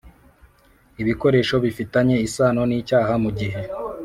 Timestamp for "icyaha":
2.79-3.13